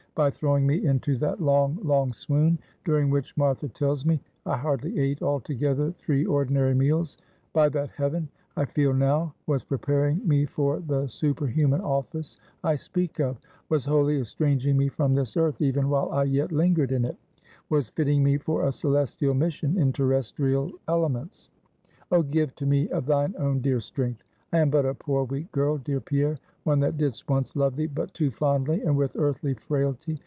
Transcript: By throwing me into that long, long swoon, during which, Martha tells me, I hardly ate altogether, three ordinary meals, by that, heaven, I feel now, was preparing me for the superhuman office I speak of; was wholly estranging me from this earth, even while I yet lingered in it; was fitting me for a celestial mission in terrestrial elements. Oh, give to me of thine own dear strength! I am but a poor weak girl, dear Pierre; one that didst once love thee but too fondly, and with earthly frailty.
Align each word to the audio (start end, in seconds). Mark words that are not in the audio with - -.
By 0.13 0.29
throwing 0.29 0.67
me 0.67 0.85
into 0.85 1.15
that 1.19 1.39
long, 1.41 1.79
long 1.83 2.11
swoon, 2.11 2.59
during 2.83 3.09
which, 3.09 3.37
Martha 3.37 3.69
tells 3.69 4.05
me, 4.05 4.19
I 4.45 4.57
hardly 4.57 4.99
ate 4.99 5.21
altogether, 5.21 5.93
three 5.93 6.25
ordinary 6.25 6.73
meals, 6.73 7.15
by 7.53 7.69
that, 7.69 7.91
heaven, 7.91 8.27
I 8.57 8.65
feel 8.65 8.93
now, 8.93 9.33
was 9.47 9.63
preparing 9.63 10.27
me 10.27 10.45
for 10.45 10.81
the 10.81 11.07
superhuman 11.07 11.79
office 11.79 12.35
I 12.61 12.75
speak 12.75 13.21
of; 13.21 13.37
was 13.69 13.85
wholly 13.85 14.19
estranging 14.19 14.75
me 14.77 14.89
from 14.89 15.13
this 15.15 15.37
earth, 15.37 15.61
even 15.61 15.89
while 15.89 16.11
I 16.11 16.25
yet 16.25 16.51
lingered 16.51 16.91
in 16.91 17.05
it; 17.05 17.15
was 17.69 17.87
fitting 17.87 18.21
me 18.21 18.37
for 18.37 18.65
a 18.67 18.73
celestial 18.73 19.33
mission 19.33 19.77
in 19.77 19.93
terrestrial 19.93 20.73
elements. 20.89 21.49
Oh, 22.11 22.21
give 22.21 22.53
to 22.55 22.65
me 22.65 22.89
of 22.89 23.05
thine 23.05 23.33
own 23.39 23.61
dear 23.61 23.79
strength! 23.79 24.23
I 24.53 24.59
am 24.59 24.69
but 24.69 24.85
a 24.85 24.93
poor 24.93 25.23
weak 25.23 25.49
girl, 25.53 25.77
dear 25.77 26.01
Pierre; 26.01 26.37
one 26.65 26.81
that 26.81 26.97
didst 26.97 27.27
once 27.29 27.55
love 27.55 27.77
thee 27.77 27.87
but 27.87 28.13
too 28.13 28.29
fondly, 28.31 28.81
and 28.81 28.95
with 28.97 29.13
earthly 29.15 29.53
frailty. 29.53 30.19